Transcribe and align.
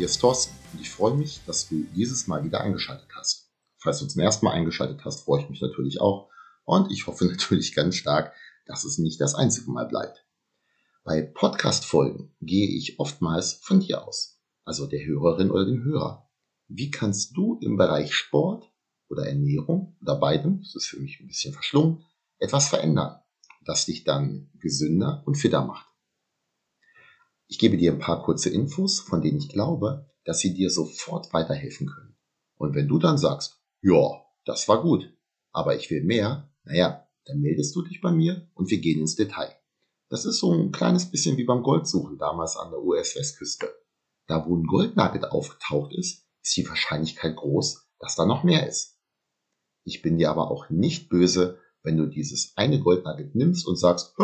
Hier 0.00 0.06
ist 0.06 0.22
Thorsten 0.22 0.56
und 0.72 0.80
ich 0.80 0.88
freue 0.88 1.12
mich, 1.12 1.42
dass 1.44 1.68
du 1.68 1.84
dieses 1.94 2.26
Mal 2.26 2.42
wieder 2.42 2.62
eingeschaltet 2.62 3.10
hast. 3.14 3.50
Falls 3.76 3.98
du 3.98 4.06
zum 4.06 4.22
ersten 4.22 4.46
Mal 4.46 4.52
eingeschaltet 4.52 5.04
hast, 5.04 5.24
freue 5.24 5.42
ich 5.42 5.50
mich 5.50 5.60
natürlich 5.60 6.00
auch 6.00 6.30
und 6.64 6.90
ich 6.90 7.06
hoffe 7.06 7.26
natürlich 7.30 7.74
ganz 7.74 7.96
stark, 7.96 8.32
dass 8.64 8.84
es 8.84 8.96
nicht 8.96 9.20
das 9.20 9.34
einzige 9.34 9.70
Mal 9.70 9.84
bleibt. 9.84 10.24
Bei 11.04 11.20
Podcast-Folgen 11.20 12.34
gehe 12.40 12.66
ich 12.66 12.98
oftmals 12.98 13.60
von 13.60 13.80
dir 13.80 14.08
aus, 14.08 14.40
also 14.64 14.86
der 14.86 15.04
Hörerin 15.04 15.50
oder 15.50 15.66
dem 15.66 15.84
Hörer. 15.84 16.30
Wie 16.66 16.90
kannst 16.90 17.36
du 17.36 17.58
im 17.60 17.76
Bereich 17.76 18.14
Sport 18.14 18.72
oder 19.10 19.26
Ernährung 19.26 19.98
oder 20.00 20.16
beidem, 20.16 20.60
das 20.62 20.76
ist 20.76 20.86
für 20.86 20.98
mich 20.98 21.20
ein 21.20 21.26
bisschen 21.26 21.52
verschlungen, 21.52 22.02
etwas 22.38 22.70
verändern, 22.70 23.20
das 23.66 23.84
dich 23.84 24.04
dann 24.04 24.48
gesünder 24.54 25.22
und 25.26 25.34
fitter 25.34 25.62
macht? 25.62 25.89
Ich 27.50 27.58
gebe 27.58 27.76
dir 27.76 27.92
ein 27.92 27.98
paar 27.98 28.22
kurze 28.22 28.48
Infos, 28.48 29.00
von 29.00 29.22
denen 29.22 29.38
ich 29.38 29.48
glaube, 29.48 30.08
dass 30.24 30.38
sie 30.38 30.54
dir 30.54 30.70
sofort 30.70 31.32
weiterhelfen 31.32 31.88
können. 31.88 32.16
Und 32.56 32.76
wenn 32.76 32.86
du 32.86 33.00
dann 33.00 33.18
sagst, 33.18 33.60
ja, 33.82 34.24
das 34.44 34.68
war 34.68 34.80
gut, 34.80 35.12
aber 35.50 35.74
ich 35.74 35.90
will 35.90 36.04
mehr, 36.04 36.48
naja, 36.62 37.08
dann 37.24 37.40
meldest 37.40 37.74
du 37.74 37.82
dich 37.82 38.00
bei 38.00 38.12
mir 38.12 38.48
und 38.54 38.70
wir 38.70 38.78
gehen 38.78 39.00
ins 39.00 39.16
Detail. 39.16 39.52
Das 40.08 40.24
ist 40.24 40.38
so 40.38 40.52
ein 40.52 40.70
kleines 40.70 41.10
bisschen 41.10 41.38
wie 41.38 41.44
beim 41.44 41.64
Goldsuchen 41.64 42.18
damals 42.18 42.56
an 42.56 42.70
der 42.70 42.82
US-Westküste. 42.82 43.68
Da, 44.28 44.46
wo 44.46 44.56
ein 44.56 44.64
Goldnugget 44.64 45.32
aufgetaucht 45.32 45.92
ist, 45.92 46.28
ist 46.42 46.56
die 46.56 46.68
Wahrscheinlichkeit 46.68 47.34
groß, 47.34 47.84
dass 47.98 48.14
da 48.14 48.26
noch 48.26 48.44
mehr 48.44 48.68
ist. 48.68 49.00
Ich 49.82 50.02
bin 50.02 50.18
dir 50.18 50.30
aber 50.30 50.52
auch 50.52 50.70
nicht 50.70 51.08
böse, 51.08 51.58
wenn 51.82 51.96
du 51.96 52.06
dieses 52.06 52.52
eine 52.56 52.78
Goldnugget 52.78 53.34
nimmst 53.34 53.66
und 53.66 53.76
sagst, 53.76 54.14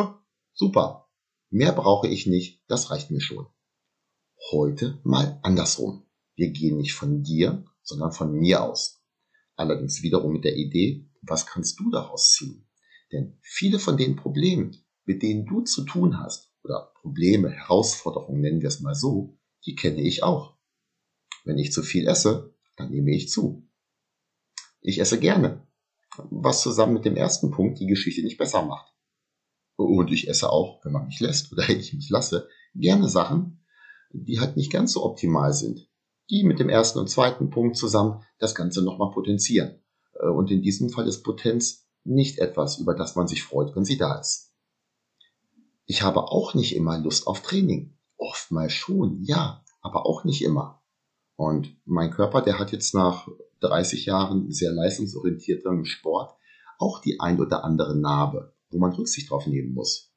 super, 0.52 1.05
Mehr 1.50 1.72
brauche 1.72 2.08
ich 2.08 2.26
nicht, 2.26 2.62
das 2.68 2.90
reicht 2.90 3.10
mir 3.10 3.20
schon. 3.20 3.46
Heute 4.50 5.00
mal 5.04 5.38
andersrum. 5.42 6.06
Wir 6.34 6.50
gehen 6.50 6.76
nicht 6.76 6.92
von 6.92 7.22
dir, 7.22 7.64
sondern 7.82 8.12
von 8.12 8.32
mir 8.32 8.62
aus. 8.62 9.02
Allerdings 9.54 10.02
wiederum 10.02 10.32
mit 10.32 10.44
der 10.44 10.56
Idee, 10.56 11.08
was 11.22 11.46
kannst 11.46 11.80
du 11.80 11.90
daraus 11.90 12.32
ziehen? 12.32 12.68
Denn 13.12 13.38
viele 13.42 13.78
von 13.78 13.96
den 13.96 14.16
Problemen, 14.16 14.76
mit 15.04 15.22
denen 15.22 15.46
du 15.46 15.62
zu 15.62 15.84
tun 15.84 16.18
hast, 16.18 16.52
oder 16.62 16.92
Probleme, 17.00 17.50
Herausforderungen 17.50 18.40
nennen 18.40 18.60
wir 18.60 18.68
es 18.68 18.80
mal 18.80 18.94
so, 18.94 19.38
die 19.64 19.76
kenne 19.76 20.02
ich 20.02 20.24
auch. 20.24 20.56
Wenn 21.44 21.58
ich 21.58 21.72
zu 21.72 21.82
viel 21.82 22.08
esse, 22.08 22.54
dann 22.76 22.90
nehme 22.90 23.14
ich 23.14 23.30
zu. 23.30 23.68
Ich 24.80 24.98
esse 24.98 25.20
gerne, 25.20 25.66
was 26.30 26.62
zusammen 26.62 26.94
mit 26.94 27.04
dem 27.04 27.16
ersten 27.16 27.52
Punkt 27.52 27.78
die 27.78 27.86
Geschichte 27.86 28.22
nicht 28.22 28.36
besser 28.36 28.62
macht. 28.62 28.92
Und 29.76 30.10
ich 30.10 30.28
esse 30.28 30.50
auch, 30.50 30.84
wenn 30.84 30.92
man 30.92 31.06
mich 31.06 31.20
lässt 31.20 31.52
oder 31.52 31.68
ich 31.68 31.92
mich 31.92 32.10
lasse, 32.10 32.48
gerne 32.74 33.08
Sachen, 33.08 33.64
die 34.12 34.40
halt 34.40 34.56
nicht 34.56 34.72
ganz 34.72 34.92
so 34.92 35.04
optimal 35.04 35.52
sind. 35.52 35.88
Die 36.30 36.42
mit 36.42 36.58
dem 36.58 36.68
ersten 36.68 36.98
und 36.98 37.08
zweiten 37.08 37.50
Punkt 37.50 37.76
zusammen 37.76 38.24
das 38.38 38.54
Ganze 38.54 38.82
nochmal 38.82 39.12
potenzieren. 39.12 39.80
Äh, 40.14 40.28
und 40.28 40.50
in 40.50 40.62
diesem 40.62 40.90
Fall 40.90 41.06
ist 41.06 41.22
Potenz 41.22 41.86
nicht 42.04 42.38
etwas, 42.38 42.78
über 42.78 42.94
das 42.94 43.16
man 43.16 43.28
sich 43.28 43.42
freut, 43.42 43.74
wenn 43.76 43.84
sie 43.84 43.96
da 43.96 44.18
ist. 44.18 44.52
Ich 45.86 46.02
habe 46.02 46.30
auch 46.30 46.54
nicht 46.54 46.74
immer 46.74 46.98
Lust 46.98 47.26
auf 47.26 47.42
Training. 47.42 47.96
Oftmals 48.16 48.72
schon, 48.72 49.22
ja, 49.22 49.64
aber 49.82 50.06
auch 50.06 50.24
nicht 50.24 50.42
immer. 50.42 50.82
Und 51.36 51.76
mein 51.84 52.10
Körper, 52.10 52.42
der 52.42 52.58
hat 52.58 52.72
jetzt 52.72 52.94
nach 52.94 53.28
30 53.60 54.06
Jahren 54.06 54.50
sehr 54.50 54.72
leistungsorientiertem 54.72 55.84
Sport 55.84 56.34
auch 56.78 57.00
die 57.00 57.20
ein 57.20 57.40
oder 57.40 57.64
andere 57.64 57.96
Narbe 57.96 58.55
wo 58.70 58.78
man 58.78 58.92
Rücksicht 58.92 59.30
drauf 59.30 59.46
nehmen 59.46 59.74
muss. 59.74 60.12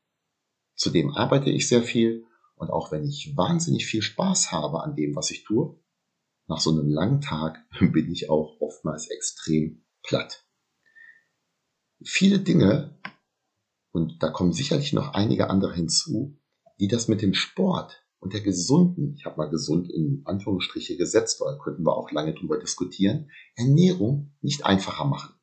Zudem 0.76 1.12
arbeite 1.12 1.50
ich 1.50 1.68
sehr 1.68 1.84
viel 1.84 2.26
und 2.56 2.70
auch 2.70 2.92
wenn 2.92 3.06
ich 3.06 3.34
wahnsinnig 3.36 3.86
viel 3.86 4.02
Spaß 4.02 4.52
habe 4.52 4.84
an 4.84 4.96
dem, 4.96 5.16
was 5.16 5.32
ich 5.32 5.44
tue, 5.44 5.80
nach 6.48 6.60
so 6.60 6.72
einem 6.72 6.90
langen 6.90 7.22
Tag 7.22 7.58
bin 7.80 8.12
ich 8.12 8.30
auch 8.30 8.60
oftmals 8.60 9.10
extrem 9.10 9.86
platt. 10.04 10.46
Viele 12.04 12.40
Dinge, 12.40 12.98
und 13.92 14.24
da 14.24 14.30
kommen 14.30 14.54
sicherlich 14.54 14.94
noch 14.94 15.14
einige 15.14 15.50
andere 15.50 15.74
hinzu, 15.74 16.40
die 16.80 16.88
das 16.88 17.08
mit 17.08 17.22
dem 17.22 17.34
Sport 17.34 18.06
und 18.20 18.34
der 18.34 18.42
gesunden, 18.42 19.16
ich 19.16 19.26
habe 19.26 19.38
mal 19.38 19.50
gesund 19.50 19.90
in 19.90 20.22
Anführungsstriche 20.26 20.98
gesetzt, 20.98 21.42
da 21.42 21.58
könnten 21.58 21.86
wir 21.86 21.96
auch 21.96 22.12
lange 22.12 22.34
drüber 22.34 22.58
diskutieren, 22.58 23.30
Ernährung 23.56 24.34
nicht 24.42 24.66
einfacher 24.66 25.06
machen. 25.06 25.34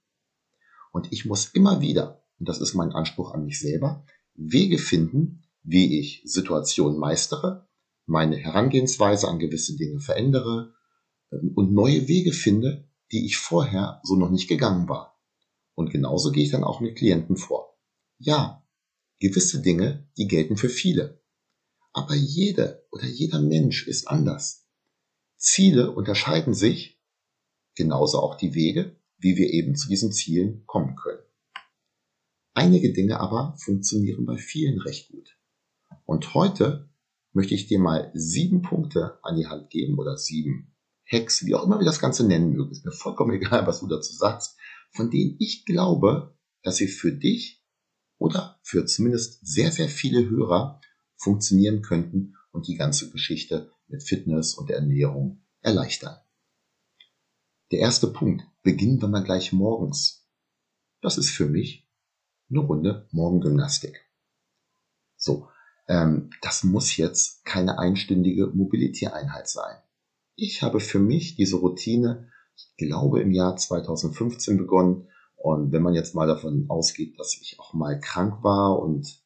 Und 0.93 1.13
ich 1.13 1.25
muss 1.25 1.47
immer 1.47 1.81
wieder 1.81 2.26
und 2.39 2.49
das 2.49 2.61
ist 2.61 2.75
mein 2.75 2.93
Anspruch 2.93 3.33
an 3.33 3.45
mich 3.45 3.61
selber, 3.61 4.05
Wege 4.35 4.79
finden, 4.79 5.45
wie 5.63 5.99
ich 5.99 6.23
Situationen 6.25 6.99
meistere, 6.99 7.69
meine 8.07 8.37
Herangehensweise 8.37 9.29
an 9.29 9.39
gewisse 9.39 9.77
Dinge 9.77 10.01
verändere 10.01 10.75
ähm, 11.33 11.53
und 11.55 11.73
neue 11.73 12.09
Wege 12.09 12.33
finde, 12.33 12.89
die 13.13 13.27
ich 13.27 13.37
vorher 13.37 14.01
so 14.05 14.17
noch 14.17 14.31
nicht 14.31 14.49
gegangen 14.49 14.89
war. 14.89 15.21
Und 15.75 15.91
genauso 15.91 16.31
gehe 16.31 16.45
ich 16.45 16.51
dann 16.51 16.65
auch 16.65 16.81
mit 16.81 16.97
Klienten 16.97 17.37
vor. 17.37 17.77
Ja, 18.19 18.65
gewisse 19.21 19.61
Dinge, 19.61 20.09
die 20.17 20.27
gelten 20.27 20.57
für 20.57 20.69
viele. 20.69 21.21
Aber 21.93 22.15
jede 22.15 22.87
oder 22.91 23.07
jeder 23.07 23.41
Mensch 23.41 23.87
ist 23.87 24.09
anders. 24.09 24.67
Ziele 25.37 25.93
unterscheiden 25.93 26.55
sich, 26.55 27.01
genauso 27.75 28.21
auch 28.21 28.37
die 28.37 28.55
Wege, 28.55 28.97
wie 29.19 29.37
wir 29.37 29.51
eben 29.51 29.77
zu 29.77 29.89
diesen 29.89 30.13
Zielen 30.13 30.65
kommen 30.67 30.97
können. 30.97 31.26
Einige 32.57 32.91
Dinge 32.95 33.21
aber 33.21 33.55
funktionieren 33.59 34.25
bei 34.25 34.39
vielen 34.39 34.81
recht 34.81 35.11
gut. 35.11 35.37
Und 36.07 36.33
heute 36.33 36.89
möchte 37.35 37.55
ich 37.55 37.67
dir 37.67 37.79
mal 37.79 38.11
sieben 38.15 38.63
Punkte 38.63 39.19
an 39.23 39.37
die 39.37 39.47
Hand 39.47 39.69
geben 39.69 39.99
oder 39.99 40.17
sieben 40.17 40.75
Hacks, 41.05 41.45
wie 41.45 41.55
auch 41.55 41.65
immer 41.65 41.79
wir 41.79 41.85
das 41.85 42.01
Ganze 42.01 42.27
nennen 42.27 42.55
mögen. 42.55 42.73
Ist 42.73 42.87
mir 42.87 42.93
vollkommen 42.93 43.33
egal, 43.35 43.67
was 43.67 43.81
du 43.81 43.89
dazu 43.89 44.15
sagst, 44.15 44.57
von 44.91 45.11
denen 45.11 45.37
ich 45.39 45.67
glaube, 45.67 46.35
dass 46.63 46.79
sie 46.79 46.89
für 46.89 47.13
dich 47.13 47.63
oder 48.17 48.59
für 48.63 48.87
zumindest 48.87 49.47
sehr, 49.47 49.71
sehr 49.71 49.91
viele 49.91 50.27
Hörer 50.27 50.81
funktionieren 51.17 51.83
könnten 51.83 52.37
und 52.53 52.69
die 52.69 52.77
ganze 52.77 53.11
Geschichte 53.11 53.71
mit 53.87 54.03
Fitness 54.03 54.55
und 54.55 54.71
Ernährung 54.71 55.45
erleichtern. 55.61 56.17
Der 57.71 57.81
erste 57.81 58.07
Punkt, 58.07 58.47
beginnen 58.63 59.03
wir 59.03 59.09
mal 59.09 59.25
gleich 59.25 59.53
morgens. 59.53 60.27
Das 61.03 61.19
ist 61.19 61.29
für 61.29 61.45
mich 61.45 61.86
eine 62.51 62.61
Runde 62.61 63.09
Morgengymnastik. 63.13 64.05
So, 65.17 65.49
ähm, 65.89 66.31
das 66.43 66.65
muss 66.65 66.97
jetzt 66.97 67.45
keine 67.45 67.79
einstündige 67.79 68.49
Mobility-Einheit 68.49 69.49
sein. 69.49 69.77
Ich 70.35 70.63
habe 70.63 70.81
für 70.81 70.99
mich 70.99 71.37
diese 71.37 71.57
Routine, 71.57 72.29
ich 72.55 72.77
glaube, 72.77 73.21
im 73.21 73.33
Jahr 73.33 73.57
2015 73.57 74.57
begonnen. 74.57 75.09
Und 75.37 75.73
wenn 75.73 75.83
man 75.83 75.95
jetzt 75.95 76.15
mal 76.15 76.27
davon 76.27 76.67
ausgeht, 76.69 77.19
dass 77.19 77.39
ich 77.41 77.59
auch 77.59 77.73
mal 77.73 77.99
krank 78.01 78.43
war 78.43 78.79
und 78.79 79.23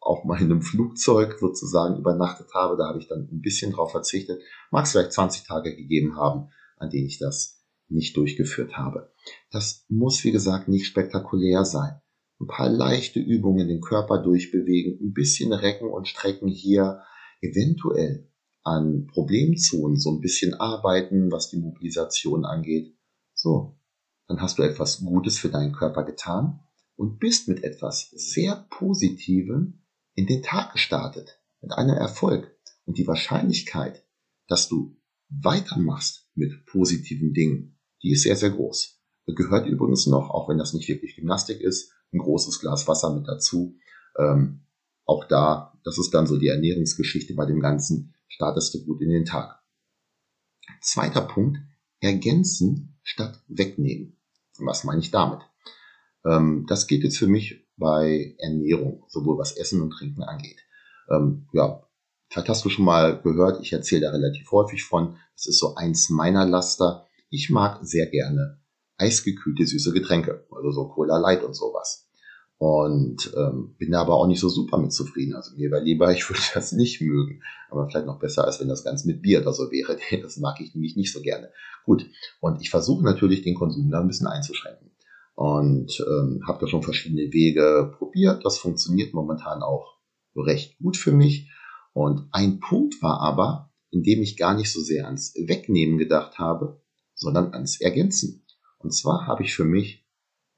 auch 0.00 0.24
mal 0.24 0.40
in 0.40 0.50
einem 0.50 0.62
Flugzeug 0.62 1.38
sozusagen 1.38 1.98
übernachtet 1.98 2.54
habe, 2.54 2.76
da 2.76 2.88
habe 2.88 2.98
ich 2.98 3.08
dann 3.08 3.28
ein 3.30 3.40
bisschen 3.40 3.72
drauf 3.72 3.90
verzichtet, 3.90 4.40
mag 4.70 4.84
es 4.84 4.92
vielleicht 4.92 5.12
20 5.12 5.44
Tage 5.44 5.76
gegeben 5.76 6.16
haben, 6.16 6.50
an 6.76 6.90
denen 6.90 7.06
ich 7.06 7.18
das 7.18 7.62
nicht 7.88 8.16
durchgeführt 8.16 8.76
habe. 8.76 9.12
Das 9.50 9.84
muss, 9.88 10.24
wie 10.24 10.32
gesagt, 10.32 10.68
nicht 10.68 10.86
spektakulär 10.86 11.64
sein 11.64 12.00
ein 12.40 12.46
paar 12.46 12.68
leichte 12.68 13.20
Übungen 13.20 13.68
den 13.68 13.80
Körper 13.80 14.22
durchbewegen, 14.22 14.98
ein 15.00 15.12
bisschen 15.12 15.52
recken 15.52 15.88
und 15.88 16.06
strecken 16.06 16.48
hier, 16.48 17.02
eventuell 17.40 18.28
an 18.62 19.06
Problemzonen 19.06 19.98
so 19.98 20.10
ein 20.12 20.20
bisschen 20.20 20.54
arbeiten, 20.54 21.30
was 21.32 21.48
die 21.48 21.58
Mobilisation 21.58 22.44
angeht. 22.44 22.94
So, 23.34 23.78
dann 24.26 24.40
hast 24.40 24.58
du 24.58 24.62
etwas 24.62 25.00
Gutes 25.00 25.38
für 25.38 25.48
deinen 25.48 25.72
Körper 25.72 26.04
getan 26.04 26.60
und 26.96 27.18
bist 27.18 27.48
mit 27.48 27.64
etwas 27.64 28.10
sehr 28.10 28.66
Positivem 28.70 29.82
in 30.14 30.26
den 30.26 30.42
Tag 30.42 30.72
gestartet, 30.72 31.40
mit 31.60 31.72
einem 31.72 31.96
Erfolg. 31.96 32.54
Und 32.84 32.98
die 32.98 33.06
Wahrscheinlichkeit, 33.06 34.04
dass 34.48 34.68
du 34.68 34.96
weitermachst 35.28 36.28
mit 36.34 36.66
positiven 36.66 37.32
Dingen, 37.32 37.78
die 38.02 38.12
ist 38.12 38.22
sehr, 38.22 38.36
sehr 38.36 38.50
groß. 38.50 39.00
Gehört 39.26 39.66
übrigens 39.66 40.06
noch, 40.06 40.30
auch 40.30 40.48
wenn 40.48 40.58
das 40.58 40.72
nicht 40.72 40.88
wirklich 40.88 41.16
Gymnastik 41.16 41.60
ist, 41.60 41.92
ein 42.12 42.18
großes 42.18 42.60
Glas 42.60 42.88
Wasser 42.88 43.14
mit 43.14 43.28
dazu. 43.28 43.76
Ähm, 44.18 44.60
auch 45.04 45.24
da, 45.24 45.78
das 45.84 45.98
ist 45.98 46.12
dann 46.12 46.26
so 46.26 46.36
die 46.36 46.48
Ernährungsgeschichte 46.48 47.34
bei 47.34 47.46
dem 47.46 47.60
Ganzen, 47.60 48.14
startest 48.28 48.74
du 48.74 48.84
gut 48.84 49.00
in 49.00 49.10
den 49.10 49.24
Tag. 49.24 49.62
Zweiter 50.80 51.22
Punkt, 51.22 51.58
ergänzen 52.00 52.98
statt 53.02 53.42
wegnehmen. 53.48 54.16
Was 54.58 54.84
meine 54.84 55.00
ich 55.00 55.10
damit? 55.10 55.40
Ähm, 56.24 56.66
das 56.68 56.86
geht 56.86 57.04
jetzt 57.04 57.18
für 57.18 57.26
mich 57.26 57.66
bei 57.76 58.34
Ernährung, 58.38 59.04
sowohl 59.08 59.38
was 59.38 59.56
Essen 59.56 59.80
und 59.80 59.90
Trinken 59.90 60.22
angeht. 60.22 60.58
Ähm, 61.10 61.48
ja, 61.52 61.82
vielleicht 62.28 62.48
hast 62.48 62.64
du 62.64 62.68
schon 62.68 62.84
mal 62.84 63.20
gehört, 63.22 63.62
ich 63.62 63.72
erzähle 63.72 64.02
da 64.02 64.10
relativ 64.10 64.50
häufig 64.50 64.84
von. 64.84 65.16
Das 65.34 65.46
ist 65.46 65.58
so 65.58 65.76
eins 65.76 66.10
meiner 66.10 66.44
Laster. 66.44 67.06
Ich 67.30 67.50
mag 67.50 67.78
sehr 67.82 68.06
gerne 68.06 68.60
eisgekühlte 68.98 69.66
süße 69.66 69.92
Getränke, 69.92 70.46
also 70.50 70.70
so 70.70 70.88
Cola 70.88 71.18
Light 71.18 71.44
und 71.44 71.54
sowas. 71.54 72.08
Und 72.58 73.32
ähm, 73.36 73.76
bin 73.78 73.92
da 73.92 74.00
aber 74.00 74.14
auch 74.14 74.26
nicht 74.26 74.40
so 74.40 74.48
super 74.48 74.78
mit 74.78 74.92
zufrieden. 74.92 75.34
Also 75.34 75.54
mir 75.56 75.70
wäre 75.70 75.82
lieber, 75.82 76.12
ich 76.12 76.28
würde 76.28 76.42
das 76.54 76.72
nicht 76.72 77.00
mögen. 77.00 77.42
Aber 77.70 77.88
vielleicht 77.88 78.06
noch 78.06 78.18
besser, 78.18 78.44
als 78.44 78.60
wenn 78.60 78.68
das 78.68 78.82
Ganze 78.82 79.06
mit 79.06 79.22
Bier 79.22 79.40
oder 79.40 79.52
so 79.52 79.70
wäre. 79.70 79.96
Das 80.22 80.38
mag 80.38 80.60
ich 80.60 80.74
nämlich 80.74 80.96
nicht 80.96 81.12
so 81.12 81.22
gerne. 81.22 81.50
Gut. 81.84 82.06
Und 82.40 82.60
ich 82.60 82.70
versuche 82.70 83.04
natürlich, 83.04 83.42
den 83.42 83.54
Konsum 83.54 83.90
da 83.90 84.00
ein 84.00 84.08
bisschen 84.08 84.26
einzuschränken. 84.26 84.90
Und 85.34 86.04
ähm, 86.04 86.42
habe 86.48 86.58
da 86.60 86.66
schon 86.66 86.82
verschiedene 86.82 87.32
Wege 87.32 87.94
probiert. 87.96 88.44
Das 88.44 88.58
funktioniert 88.58 89.14
momentan 89.14 89.62
auch 89.62 89.98
recht 90.34 90.78
gut 90.78 90.96
für 90.96 91.12
mich. 91.12 91.48
Und 91.92 92.28
ein 92.32 92.58
Punkt 92.58 93.00
war 93.02 93.20
aber, 93.20 93.72
in 93.90 94.02
dem 94.02 94.20
ich 94.20 94.36
gar 94.36 94.54
nicht 94.54 94.72
so 94.72 94.80
sehr 94.80 95.06
ans 95.06 95.34
Wegnehmen 95.36 95.96
gedacht 95.96 96.38
habe, 96.38 96.80
sondern 97.14 97.52
ans 97.52 97.80
Ergänzen. 97.80 98.44
Und 98.78 98.92
zwar 98.92 99.26
habe 99.26 99.42
ich 99.42 99.54
für 99.54 99.64
mich 99.64 100.06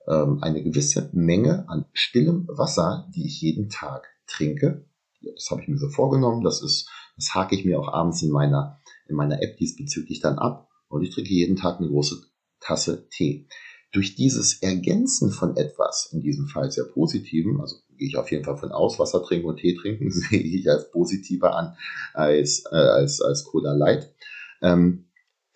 ähm, 0.07 0.43
eine 0.43 0.63
gewisse 0.63 1.11
Menge 1.13 1.69
an 1.69 1.87
stillem 1.93 2.47
Wasser, 2.49 3.09
die 3.15 3.27
ich 3.27 3.41
jeden 3.41 3.69
Tag 3.69 4.07
trinke. 4.27 4.87
Das 5.23 5.51
habe 5.51 5.63
ich 5.63 5.69
mir 5.69 5.79
so 5.79 5.89
vorgenommen. 5.89 6.43
Das 6.43 6.63
ist, 6.63 6.89
das 7.17 7.35
hake 7.35 7.55
ich 7.55 7.65
mir 7.65 7.79
auch 7.79 7.93
abends 7.93 8.23
in 8.23 8.31
meiner, 8.31 8.81
in 9.09 9.17
meiner 9.17 9.43
App 9.43 9.57
diesbezüglich 9.57 10.21
dann 10.21 10.39
ab. 10.39 10.69
Und 10.89 11.03
ich 11.03 11.15
trinke 11.15 11.31
jeden 11.31 11.57
Tag 11.57 11.79
eine 11.79 11.89
große 11.89 12.23
Tasse 12.61 13.09
Tee. 13.11 13.49
Durch 13.93 14.15
dieses 14.15 14.63
Ergänzen 14.63 15.31
von 15.31 15.57
etwas, 15.57 16.11
in 16.13 16.21
diesem 16.21 16.47
Fall 16.47 16.71
sehr 16.71 16.85
positiven, 16.85 17.61
also 17.61 17.77
gehe 17.97 18.07
ich 18.09 18.17
auf 18.17 18.31
jeden 18.31 18.45
Fall 18.45 18.57
von 18.57 18.71
aus, 18.71 18.99
Wasser 18.99 19.23
trinken 19.23 19.49
und 19.49 19.57
Tee 19.57 19.75
trinken, 19.75 20.11
sehe 20.11 20.41
ich 20.41 20.69
als 20.71 20.91
positiver 20.91 21.57
an 21.57 21.77
als, 22.15 22.65
äh, 22.71 22.77
als, 22.77 23.21
als 23.21 23.45
Cola 23.45 23.73
Light, 23.73 24.15
ähm, 24.63 25.10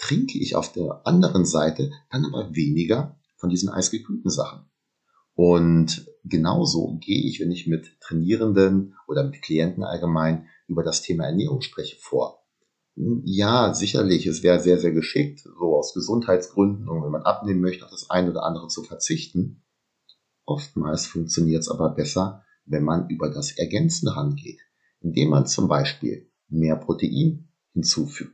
trinke 0.04 0.38
ich 0.38 0.54
auf 0.54 0.70
der 0.70 1.00
anderen 1.06 1.46
Seite 1.46 1.90
dann 2.10 2.26
aber 2.26 2.54
weniger 2.54 3.18
von 3.36 3.48
diesen 3.48 3.70
eisgekühlten 3.70 4.30
Sachen. 4.30 4.66
Und 5.34 6.06
genauso 6.24 6.98
gehe 7.00 7.26
ich, 7.26 7.40
wenn 7.40 7.50
ich 7.50 7.66
mit 7.66 7.98
Trainierenden 8.00 8.96
oder 9.08 9.24
mit 9.24 9.40
Klienten 9.40 9.82
allgemein 9.82 10.46
über 10.68 10.82
das 10.84 11.00
Thema 11.00 11.24
Ernährung 11.24 11.62
spreche, 11.62 11.96
vor. 11.98 12.44
Ja, 12.96 13.72
sicherlich, 13.72 14.26
es 14.26 14.42
wäre 14.42 14.60
sehr, 14.60 14.78
sehr 14.78 14.92
geschickt, 14.92 15.40
so 15.40 15.74
aus 15.74 15.94
Gesundheitsgründen 15.94 16.86
und 16.86 17.02
wenn 17.02 17.10
man 17.10 17.22
abnehmen 17.22 17.62
möchte, 17.62 17.86
auf 17.86 17.90
das 17.90 18.10
eine 18.10 18.30
oder 18.30 18.44
andere 18.44 18.68
zu 18.68 18.82
verzichten. 18.82 19.62
Oftmals 20.44 21.06
funktioniert 21.06 21.62
es 21.62 21.70
aber 21.70 21.88
besser, 21.88 22.44
wenn 22.66 22.84
man 22.84 23.08
über 23.08 23.30
das 23.30 23.52
Ergänzen 23.56 24.08
rangeht, 24.08 24.60
indem 25.00 25.30
man 25.30 25.46
zum 25.46 25.66
Beispiel 25.66 26.30
mehr 26.48 26.76
Protein 26.76 27.48
hinzufügt. 27.72 28.33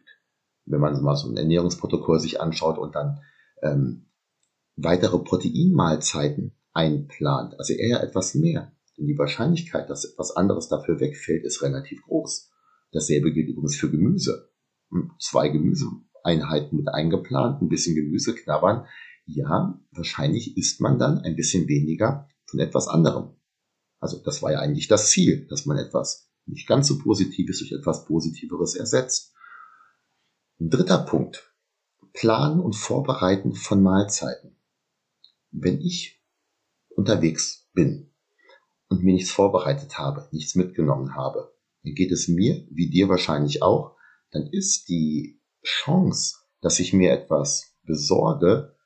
Wenn 0.70 0.80
man 0.80 1.00
mal 1.02 1.16
so 1.16 1.28
ein 1.28 1.36
Ernährungsprotokoll 1.36 2.20
sich 2.20 2.40
anschaut 2.40 2.78
und 2.78 2.94
dann 2.94 3.20
ähm, 3.62 4.06
weitere 4.76 5.18
Proteinmahlzeiten 5.18 6.52
einplant, 6.72 7.58
also 7.58 7.72
eher 7.72 8.02
etwas 8.02 8.34
mehr. 8.34 8.72
Denn 8.96 9.06
die 9.06 9.18
Wahrscheinlichkeit, 9.18 9.90
dass 9.90 10.04
etwas 10.04 10.36
anderes 10.36 10.68
dafür 10.68 11.00
wegfällt, 11.00 11.44
ist 11.44 11.62
relativ 11.62 12.02
groß. 12.02 12.50
Dasselbe 12.92 13.32
gilt 13.32 13.48
übrigens 13.48 13.76
für 13.76 13.90
Gemüse. 13.90 14.50
Hm, 14.90 15.12
zwei 15.18 15.48
Gemüseeinheiten 15.48 16.78
mit 16.78 16.88
eingeplant, 16.88 17.62
ein 17.62 17.68
bisschen 17.68 17.94
Gemüse 17.94 18.34
knabbern. 18.34 18.86
Ja, 19.26 19.80
wahrscheinlich 19.92 20.56
isst 20.56 20.80
man 20.80 20.98
dann 20.98 21.18
ein 21.18 21.36
bisschen 21.36 21.68
weniger 21.68 22.28
von 22.46 22.60
etwas 22.60 22.88
anderem. 22.88 23.36
Also 24.00 24.18
das 24.24 24.42
war 24.42 24.52
ja 24.52 24.60
eigentlich 24.60 24.88
das 24.88 25.10
Ziel, 25.10 25.46
dass 25.48 25.66
man 25.66 25.76
etwas 25.76 26.30
nicht 26.46 26.66
ganz 26.66 26.88
so 26.88 26.98
Positives 26.98 27.58
durch 27.58 27.72
etwas 27.72 28.06
Positiveres 28.06 28.74
ersetzt. 28.74 29.34
Dritter 30.60 30.98
Punkt. 30.98 31.52
Planen 32.12 32.60
und 32.60 32.74
Vorbereiten 32.74 33.54
von 33.54 33.82
Mahlzeiten 33.82 34.56
wenn 35.52 35.80
ich 35.80 36.20
unterwegs 36.88 37.68
bin 37.72 38.10
und 38.88 39.02
mir 39.02 39.14
nichts 39.14 39.30
vorbereitet 39.30 39.98
habe, 39.98 40.28
nichts 40.32 40.54
mitgenommen 40.54 41.14
habe, 41.14 41.52
dann 41.82 41.94
geht 41.94 42.12
es 42.12 42.28
mir, 42.28 42.66
wie 42.70 42.90
dir 42.90 43.08
wahrscheinlich 43.08 43.62
auch, 43.62 43.96
dann 44.30 44.46
ist 44.46 44.88
die 44.88 45.40
Chance, 45.62 46.36
dass 46.60 46.78
ich 46.78 46.92
mir 46.92 47.12
etwas 47.12 47.74
besorge, 47.84 48.76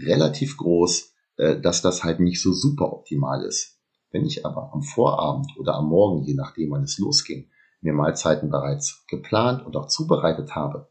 relativ 0.00 0.56
groß, 0.56 1.14
äh, 1.36 1.60
dass 1.60 1.82
das 1.82 2.04
halt 2.04 2.20
nicht 2.20 2.40
so 2.40 2.52
super 2.52 2.92
optimal 2.92 3.44
ist. 3.44 3.78
Wenn 4.10 4.24
ich 4.24 4.46
aber 4.46 4.72
am 4.72 4.82
Vorabend 4.82 5.56
oder 5.58 5.74
am 5.74 5.88
Morgen, 5.88 6.24
je 6.24 6.34
nachdem 6.34 6.70
wann 6.70 6.84
es 6.84 6.98
losging, 6.98 7.50
mir 7.80 7.92
Mahlzeiten 7.92 8.50
bereits 8.50 9.04
geplant 9.08 9.64
und 9.66 9.76
auch 9.76 9.88
zubereitet 9.88 10.54
habe 10.54 10.88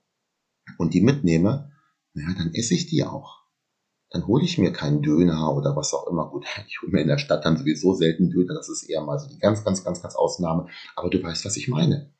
und 0.77 0.93
die 0.93 1.01
mitnehme, 1.01 1.71
naja, 2.13 2.35
dann 2.37 2.53
esse 2.53 2.73
ich 2.73 2.87
die 2.87 3.03
auch 3.03 3.45
dann 4.15 4.27
hole 4.27 4.45
ich 4.45 4.57
mir 4.57 4.71
keinen 4.71 5.01
Döner 5.01 5.53
oder 5.53 5.75
was 5.75 5.93
auch 5.93 6.07
immer. 6.07 6.29
Gut, 6.29 6.45
ich 6.67 6.81
hole 6.81 6.91
mir 6.91 7.01
in 7.01 7.07
der 7.07 7.17
Stadt 7.17 7.45
dann 7.45 7.57
sowieso 7.57 7.93
selten 7.93 8.29
Döner, 8.29 8.53
das 8.53 8.69
ist 8.69 8.83
eher 8.83 9.01
mal 9.01 9.19
so 9.19 9.27
die 9.27 9.39
ganz, 9.39 9.63
ganz, 9.63 9.83
ganz, 9.83 10.01
ganz 10.01 10.15
Ausnahme. 10.15 10.67
Aber 10.95 11.09
du 11.09 11.21
weißt, 11.21 11.45
was 11.45 11.57
ich 11.57 11.67
meine. 11.67 12.13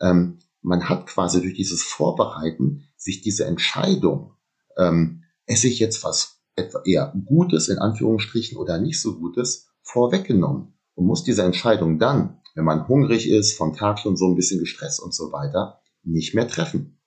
Ähm, 0.00 0.38
man 0.60 0.88
hat 0.88 1.06
quasi 1.06 1.40
durch 1.40 1.54
dieses 1.54 1.82
Vorbereiten 1.82 2.88
sich 2.96 3.22
diese 3.22 3.46
Entscheidung, 3.46 4.34
ähm, 4.76 5.24
esse 5.46 5.68
ich 5.68 5.78
jetzt 5.78 6.04
was 6.04 6.42
eher 6.84 7.12
Gutes 7.26 7.68
in 7.68 7.78
Anführungsstrichen 7.78 8.56
oder 8.56 8.78
nicht 8.78 9.00
so 9.00 9.18
Gutes, 9.18 9.68
vorweggenommen 9.82 10.74
und 10.94 11.06
muss 11.06 11.24
diese 11.24 11.42
Entscheidung 11.42 11.98
dann, 11.98 12.40
wenn 12.54 12.64
man 12.64 12.88
hungrig 12.88 13.28
ist, 13.28 13.56
vom 13.56 13.74
Tag 13.74 13.98
schon 13.98 14.16
so 14.16 14.26
ein 14.28 14.36
bisschen 14.36 14.60
gestresst 14.60 15.02
und 15.02 15.14
so 15.14 15.32
weiter, 15.32 15.80
nicht 16.02 16.34
mehr 16.34 16.48
treffen. 16.48 16.98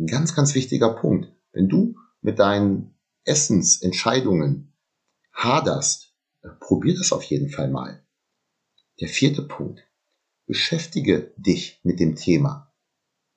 Ein 0.00 0.06
ganz, 0.06 0.34
ganz 0.34 0.54
wichtiger 0.54 0.94
Punkt. 0.94 1.30
Wenn 1.52 1.68
du 1.68 1.94
mit 2.22 2.38
deinen 2.38 2.94
Essensentscheidungen 3.24 4.72
haderst, 5.34 6.16
probier 6.58 6.96
das 6.96 7.12
auf 7.12 7.22
jeden 7.24 7.50
Fall 7.50 7.68
mal. 7.68 8.02
Der 9.00 9.08
vierte 9.08 9.42
Punkt. 9.42 9.86
Beschäftige 10.46 11.34
dich 11.36 11.80
mit 11.82 12.00
dem 12.00 12.16
Thema. 12.16 12.72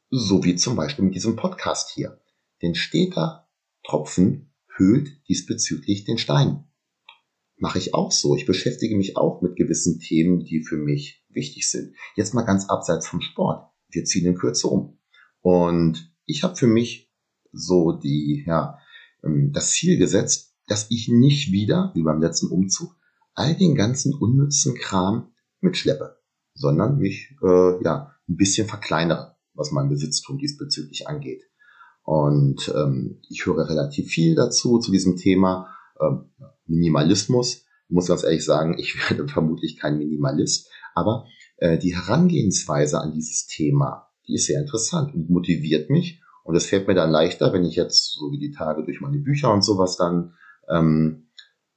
So 0.10 0.46
wie 0.46 0.56
zum 0.56 0.78
Beispiel 0.78 1.04
mit 1.04 1.16
diesem 1.16 1.36
Podcast 1.36 1.90
hier. 1.90 2.22
Denn 2.62 2.76
steter 2.76 3.50
Tropfen 3.84 4.54
höhlt 4.74 5.10
diesbezüglich 5.28 6.06
den 6.06 6.18
Stein. 6.18 6.64
Mache 7.58 7.78
ich 7.78 7.94
auch 7.94 8.14
so. 8.14 8.38
Ich 8.38 8.46
beschäftige 8.46 8.96
mich 8.96 9.18
auch 9.18 9.42
mit 9.42 9.58
gewissen 9.58 10.00
Themen, 10.00 10.46
die 10.46 10.64
für 10.64 10.78
mich 10.78 11.26
wichtig 11.28 11.70
sind. 11.70 11.94
Jetzt 12.16 12.34
mal 12.34 12.44
ganz 12.44 12.70
abseits 12.70 13.06
vom 13.06 13.20
Sport. 13.20 13.70
Wir 13.90 14.06
ziehen 14.06 14.26
in 14.26 14.36
Kürze 14.38 14.68
um. 14.68 14.98
Und 15.42 16.13
ich 16.26 16.44
habe 16.44 16.56
für 16.56 16.68
mich 16.68 17.12
so 17.52 17.92
die, 17.92 18.44
ja, 18.48 18.80
ähm, 19.24 19.52
das 19.54 19.72
Ziel 19.72 19.98
gesetzt, 19.98 20.56
dass 20.68 20.90
ich 20.90 21.10
nicht 21.10 21.52
wieder, 21.52 21.92
wie 21.94 22.04
beim 22.04 22.22
letzten 22.22 22.48
Umzug, 22.48 22.96
all 23.36 23.56
den 23.56 23.76
ganzen 23.76 24.14
unnützen 24.14 24.76
Kram 24.76 25.34
mitschleppe, 25.60 26.18
sondern 26.54 26.98
mich 26.98 27.36
äh, 27.44 27.84
ja 27.84 28.16
ein 28.28 28.38
bisschen 28.38 28.68
verkleinere, 28.68 29.36
was 29.54 29.72
mein 29.72 29.90
Besitztum 29.90 30.38
diesbezüglich 30.38 31.08
angeht. 31.08 31.44
Und 32.04 32.72
ähm, 32.76 33.22
ich 33.30 33.46
höre 33.46 33.70
relativ 33.70 34.10
viel 34.10 34.36
dazu 34.36 34.80
zu 34.80 34.92
diesem 34.92 35.16
Thema 35.16 35.74
ähm, 36.00 36.32
Minimalismus. 36.66 37.66
Ich 37.88 37.94
muss 37.94 38.08
ganz 38.08 38.24
ehrlich 38.24 38.46
sagen, 38.46 38.78
ich 38.78 38.96
werde 39.10 39.28
vermutlich 39.28 39.78
kein 39.78 39.98
Minimalist, 39.98 40.70
aber 40.96 41.26
äh, 41.58 41.78
die 41.78 41.96
Herangehensweise 41.96 43.00
an 43.00 43.14
dieses 43.14 43.48
Thema, 43.48 44.10
die 44.28 44.36
ist 44.36 44.48
sehr 44.48 44.62
interessant 44.62 45.14
und 45.14 45.30
motiviert 45.30 45.90
mich 45.90 46.22
und 46.44 46.56
es 46.56 46.66
fällt 46.66 46.88
mir 46.88 46.96
dann 46.96 47.12
leichter, 47.12 47.54
wenn 47.54 47.66
ich 47.66 47.76
jetzt 47.76 48.14
so 48.14 48.32
wie 48.32 48.40
die 48.40 48.52
Tage 48.52 48.84
durch 48.84 49.02
meine 49.02 49.18
Bücher 49.18 49.54
und 49.54 49.64
sowas 49.64 49.98
dann 49.98 50.34
ähm, 50.70 51.28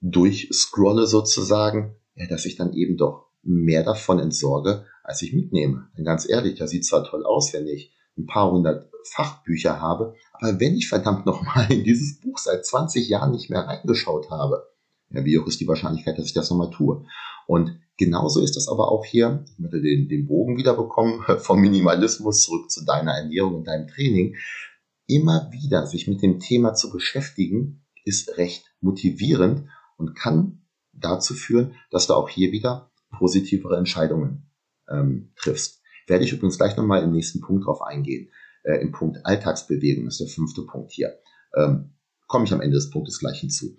durchscrolle 0.00 1.07
sozusagen, 1.07 1.97
ja, 2.15 2.26
dass 2.26 2.45
ich 2.45 2.57
dann 2.57 2.73
eben 2.73 2.97
doch 2.97 3.26
mehr 3.43 3.85
davon 3.85 4.19
entsorge, 4.19 4.87
als 5.03 5.23
ich 5.23 5.33
mitnehme. 5.33 5.88
Denn 5.97 6.05
ganz 6.05 6.29
ehrlich, 6.29 6.59
das 6.59 6.71
sieht 6.71 6.85
zwar 6.85 7.05
toll 7.05 7.25
aus, 7.25 7.53
wenn 7.53 7.67
ich 7.67 7.93
ein 8.19 8.26
paar 8.26 8.50
hundert 8.50 8.91
Fachbücher 9.12 9.81
habe, 9.81 10.15
aber 10.33 10.59
wenn 10.59 10.75
ich 10.75 10.88
verdammt 10.88 11.26
nochmal 11.26 11.71
in 11.71 11.85
dieses 11.85 12.19
Buch 12.21 12.38
seit 12.38 12.67
20 12.67 13.09
Jahren 13.09 13.33
nicht 13.33 13.50
mehr 13.50 13.61
reingeschaut 13.61 14.31
habe, 14.31 14.67
ja, 15.11 15.25
wie 15.25 15.38
hoch 15.38 15.47
ist 15.47 15.61
die 15.61 15.69
Wahrscheinlichkeit, 15.69 16.19
dass 16.19 16.26
ich 16.26 16.35
das 16.35 16.50
nochmal 16.50 16.71
tue? 16.71 17.05
Und 17.47 17.79
genauso 17.97 18.41
ist 18.41 18.57
das 18.57 18.69
aber 18.69 18.91
auch 18.91 19.05
hier, 19.05 19.45
ich 19.53 19.59
möchte 19.59 19.81
den, 19.81 20.09
den 20.09 20.26
Bogen 20.26 20.57
wiederbekommen, 20.57 21.23
vom 21.38 21.61
Minimalismus 21.61 22.43
zurück 22.43 22.71
zu 22.71 22.85
deiner 22.85 23.12
Ernährung 23.12 23.57
und 23.57 23.67
deinem 23.67 23.88
Training. 23.88 24.37
Immer 25.07 25.50
wieder 25.53 25.87
sich 25.87 26.09
mit 26.09 26.23
dem 26.23 26.41
Thema 26.41 26.75
zu 26.75 26.91
beschäftigen, 26.91 27.85
ist 28.05 28.38
recht 28.38 28.65
motivierend 28.81 29.69
und 29.97 30.15
kann 30.15 30.62
dazu 30.93 31.35
führen, 31.35 31.75
dass 31.91 32.07
du 32.07 32.15
auch 32.15 32.29
hier 32.29 32.53
wieder 32.53 32.91
positivere 33.19 33.76
Entscheidungen 33.76 34.50
ähm, 34.88 35.33
triffst. 35.37 35.83
Werde 36.07 36.25
ich 36.25 36.33
übrigens 36.33 36.59
gleich 36.59 36.76
nochmal 36.76 37.03
im 37.03 37.12
nächsten 37.12 37.41
Punkt 37.41 37.67
drauf 37.67 37.83
eingehen. 37.83 38.31
äh, 38.62 38.81
im 38.81 38.93
Punkt 38.93 39.25
Alltagsbewegung 39.25 40.07
ist 40.07 40.21
der 40.21 40.29
fünfte 40.29 40.62
Punkt 40.62 40.93
hier. 40.93 41.19
Ähm, 41.57 41.95
komme 42.26 42.45
ich 42.45 42.53
am 42.53 42.61
Ende 42.61 42.76
des 42.76 42.91
Punktes 42.91 43.19
gleich 43.19 43.41
hinzu. 43.41 43.76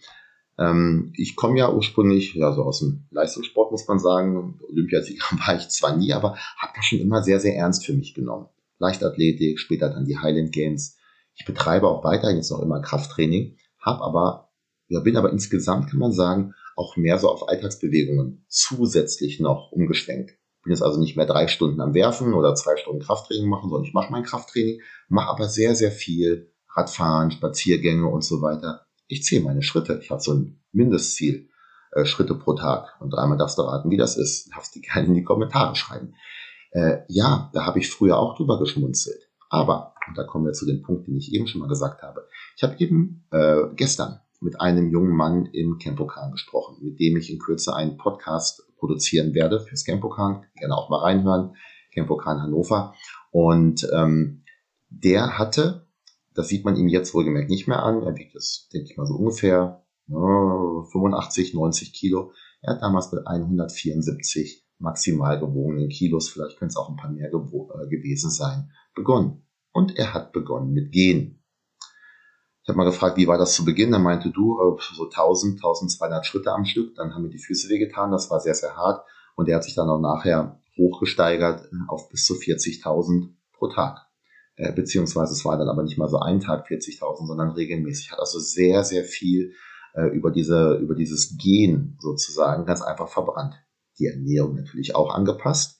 Ähm, 0.57 1.13
ich 1.15 1.35
komme 1.35 1.59
ja 1.59 1.71
ursprünglich 1.71 2.33
ja, 2.33 2.51
so 2.53 2.63
aus 2.63 2.79
dem 2.79 3.07
Leistungssport, 3.11 3.71
muss 3.71 3.87
man 3.87 3.99
sagen. 3.99 4.59
Olympiasieger 4.69 5.25
war 5.45 5.55
ich 5.55 5.69
zwar 5.69 5.95
nie, 5.95 6.13
aber 6.13 6.37
habe 6.57 6.73
das 6.75 6.85
schon 6.85 6.99
immer 6.99 7.23
sehr, 7.23 7.39
sehr 7.39 7.55
ernst 7.55 7.85
für 7.85 7.93
mich 7.93 8.13
genommen. 8.13 8.47
Leichtathletik, 8.79 9.59
später 9.59 9.89
dann 9.89 10.05
die 10.05 10.17
Highland 10.17 10.51
Games. 10.51 10.97
Ich 11.35 11.45
betreibe 11.45 11.87
auch 11.87 12.03
weiterhin 12.03 12.37
jetzt 12.37 12.51
noch 12.51 12.61
immer 12.61 12.81
Krafttraining, 12.81 13.57
habe 13.79 14.03
aber, 14.03 14.51
ja, 14.87 14.99
bin 15.01 15.17
aber 15.17 15.31
insgesamt, 15.31 15.89
kann 15.89 15.99
man 15.99 16.11
sagen, 16.11 16.53
auch 16.75 16.95
mehr 16.95 17.17
so 17.17 17.29
auf 17.29 17.47
Alltagsbewegungen 17.47 18.45
zusätzlich 18.47 19.39
noch 19.39 19.71
umgeschwenkt. 19.71 20.37
Bin 20.63 20.73
jetzt 20.73 20.81
also 20.81 20.99
nicht 20.99 21.15
mehr 21.15 21.25
drei 21.25 21.47
Stunden 21.47 21.81
am 21.81 21.93
Werfen 21.93 22.33
oder 22.33 22.55
zwei 22.55 22.77
Stunden 22.77 23.01
Krafttraining 23.01 23.49
machen, 23.49 23.69
sondern 23.69 23.87
ich 23.87 23.93
mache 23.93 24.11
mein 24.11 24.23
Krafttraining, 24.23 24.81
mache 25.07 25.29
aber 25.29 25.47
sehr, 25.47 25.75
sehr 25.75 25.91
viel 25.91 26.51
Radfahren, 26.75 27.31
Spaziergänge 27.31 28.07
und 28.07 28.23
so 28.23 28.41
weiter. 28.41 28.86
Ich 29.07 29.23
zähle 29.23 29.43
meine 29.43 29.61
Schritte. 29.61 29.99
Ich 30.01 30.11
habe 30.11 30.21
so 30.21 30.33
ein 30.33 30.59
Mindestziel, 30.71 31.49
äh, 31.91 32.05
Schritte 32.05 32.35
pro 32.35 32.53
Tag. 32.53 32.95
Und 32.99 33.11
dreimal 33.11 33.37
darfst 33.37 33.57
du 33.57 33.63
raten, 33.63 33.89
wie 33.89 33.97
das 33.97 34.17
ist. 34.17 34.49
Darfst 34.55 34.75
du 34.75 34.81
gerne 34.81 35.07
in 35.07 35.13
die 35.13 35.23
Kommentare 35.23 35.75
schreiben. 35.75 36.13
Äh, 36.71 36.99
ja, 37.07 37.49
da 37.53 37.65
habe 37.65 37.79
ich 37.79 37.89
früher 37.89 38.17
auch 38.17 38.35
drüber 38.35 38.59
geschmunzelt. 38.59 39.29
Aber, 39.49 39.93
und 40.07 40.17
da 40.17 40.23
kommen 40.23 40.45
wir 40.45 40.53
zu 40.53 40.65
dem 40.65 40.81
Punkt, 40.81 41.07
den 41.07 41.17
ich 41.17 41.33
eben 41.33 41.47
schon 41.47 41.61
mal 41.61 41.69
gesagt 41.69 42.01
habe. 42.01 42.27
Ich 42.55 42.63
habe 42.63 42.75
eben 42.79 43.25
äh, 43.31 43.63
gestern 43.75 44.19
mit 44.41 44.59
einem 44.61 44.89
jungen 44.89 45.15
Mann 45.15 45.45
im 45.47 45.79
Campokan 45.79 46.31
gesprochen, 46.31 46.77
mit 46.83 46.99
dem 46.99 47.17
ich 47.17 47.31
in 47.31 47.39
Kürze 47.39 47.75
einen 47.75 47.97
Podcast 47.97 48.63
produzieren 48.77 49.33
werde 49.33 49.59
fürs 49.61 49.85
Campokan. 49.85 50.45
Gerne 50.55 50.75
auch 50.75 50.89
mal 50.89 50.99
reinhören. 50.99 51.55
Campokan 51.93 52.41
Hannover. 52.41 52.93
Und 53.31 53.87
ähm, 53.93 54.43
der 54.89 55.37
hatte, 55.37 55.86
das 56.37 56.49
sieht 56.49 56.65
man 56.65 56.75
ihm 56.75 56.87
jetzt 56.87 57.15
wohlgemerkt 57.15 57.49
nicht 57.49 57.67
mehr 57.67 57.81
an, 57.81 58.03
er 58.03 58.15
wiegt 58.15 58.35
es, 58.35 58.69
denke 58.71 58.91
ich 58.91 58.97
mal, 58.97 59.07
so 59.07 59.15
ungefähr 59.15 59.83
ja, 60.07 60.83
85, 60.91 61.55
90 61.55 61.93
Kilo. 61.93 62.31
Er 62.61 62.75
hat 62.75 62.83
damals 62.83 63.11
mit 63.11 63.25
174 63.25 64.63
maximal 64.77 65.39
gewogenen 65.39 65.89
Kilos, 65.89 66.29
vielleicht 66.29 66.59
können 66.59 66.69
es 66.69 66.77
auch 66.77 66.89
ein 66.89 66.95
paar 66.95 67.11
mehr 67.11 67.29
äh, 67.29 67.87
gewesen 67.87 68.29
sein, 68.29 68.71
begonnen. 68.93 69.47
Und 69.71 69.97
er 69.97 70.13
hat 70.13 70.31
begonnen 70.31 70.73
mit 70.73 70.91
Gehen. 70.91 71.43
Ich 72.61 72.69
habe 72.69 72.77
mal 72.77 72.85
gefragt, 72.85 73.17
wie 73.17 73.27
war 73.27 73.39
das 73.39 73.55
zu 73.55 73.65
Beginn? 73.65 73.91
Er 73.93 73.99
meinte, 73.99 74.29
du, 74.29 74.59
äh, 74.59 74.95
so 74.95 75.05
1000, 75.05 75.55
1200 75.55 76.23
Schritte 76.23 76.51
am 76.51 76.65
Stück, 76.65 76.93
dann 76.93 77.15
haben 77.15 77.23
mir 77.23 77.29
die 77.29 77.39
Füße 77.39 77.67
wehgetan, 77.67 78.11
das 78.11 78.29
war 78.29 78.39
sehr, 78.39 78.53
sehr 78.53 78.75
hart. 78.75 79.03
Und 79.35 79.49
er 79.49 79.55
hat 79.55 79.63
sich 79.63 79.73
dann 79.73 79.89
auch 79.89 79.99
nachher 79.99 80.61
hochgesteigert 80.77 81.67
auf 81.87 82.09
bis 82.09 82.25
zu 82.25 82.35
40.000 82.35 83.33
pro 83.53 83.69
Tag. 83.69 84.06
Äh, 84.57 84.73
beziehungsweise 84.73 85.33
es 85.33 85.45
war 85.45 85.57
dann 85.57 85.69
aber 85.69 85.83
nicht 85.83 85.97
mal 85.97 86.09
so 86.09 86.19
ein 86.19 86.39
Tag 86.39 86.67
40.000, 86.67 87.27
sondern 87.27 87.51
regelmäßig. 87.51 88.11
Hat 88.11 88.19
also 88.19 88.39
sehr, 88.39 88.83
sehr 88.83 89.03
viel 89.03 89.53
äh, 89.93 90.07
über, 90.07 90.31
diese, 90.31 90.75
über 90.75 90.95
dieses 90.95 91.37
Gen 91.37 91.95
sozusagen 91.99 92.65
ganz 92.65 92.81
einfach 92.81 93.07
verbrannt. 93.07 93.55
Die 93.99 94.07
Ernährung 94.07 94.55
natürlich 94.55 94.95
auch 94.95 95.13
angepasst, 95.13 95.79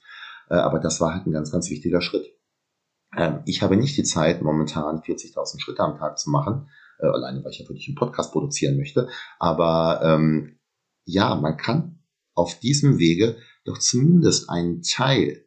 äh, 0.49 0.55
aber 0.55 0.79
das 0.79 1.01
war 1.01 1.13
halt 1.13 1.25
ein 1.25 1.31
ganz, 1.31 1.51
ganz 1.51 1.69
wichtiger 1.71 2.01
Schritt. 2.01 2.27
Ähm, 3.15 3.41
ich 3.45 3.63
habe 3.63 3.77
nicht 3.77 3.97
die 3.97 4.03
Zeit, 4.03 4.43
momentan 4.43 5.01
40.000 5.01 5.59
Schritte 5.59 5.81
am 5.81 5.97
Tag 5.97 6.19
zu 6.19 6.29
machen, 6.29 6.69
äh, 6.99 7.07
alleine 7.07 7.43
weil 7.43 7.51
ich 7.51 7.59
ja 7.59 7.67
wirklich 7.67 7.87
einen 7.87 7.95
Podcast 7.95 8.31
produzieren 8.31 8.77
möchte. 8.77 9.09
Aber 9.39 10.01
ähm, 10.03 10.59
ja, 11.05 11.35
man 11.35 11.57
kann 11.57 12.03
auf 12.35 12.59
diesem 12.59 12.99
Wege 12.99 13.37
doch 13.65 13.79
zumindest 13.79 14.51
einen 14.51 14.83
Teil, 14.83 15.46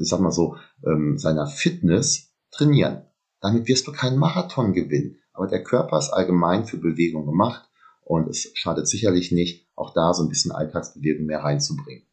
ich 0.00 0.08
sag 0.08 0.20
mal 0.20 0.32
so, 0.32 0.56
ähm, 0.84 1.18
seiner 1.18 1.46
Fitness 1.46 2.34
trainieren. 2.50 3.02
Damit 3.40 3.68
wirst 3.68 3.86
du 3.86 3.92
keinen 3.92 4.18
Marathon 4.18 4.72
gewinnen. 4.72 5.18
Aber 5.32 5.46
der 5.46 5.62
Körper 5.62 5.98
ist 5.98 6.10
allgemein 6.10 6.64
für 6.64 6.78
Bewegung 6.78 7.26
gemacht 7.26 7.68
und 8.02 8.28
es 8.28 8.50
schadet 8.54 8.88
sicherlich 8.88 9.32
nicht, 9.32 9.68
auch 9.74 9.92
da 9.92 10.14
so 10.14 10.22
ein 10.22 10.30
bisschen 10.30 10.52
Alltagsbewegung 10.52 11.26
mehr 11.26 11.40
reinzubringen. 11.40 12.06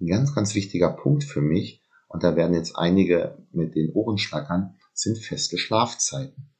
Ein 0.00 0.06
ganz, 0.06 0.34
ganz 0.34 0.54
wichtiger 0.54 0.90
Punkt 0.90 1.24
für 1.24 1.40
mich 1.40 1.82
und 2.06 2.22
da 2.22 2.36
werden 2.36 2.54
jetzt 2.54 2.76
einige 2.76 3.44
mit 3.50 3.74
den 3.74 3.92
Ohren 3.92 4.18
schlackern, 4.18 4.76
sind 4.92 5.18
feste 5.18 5.58
Schlafzeiten. 5.58 6.50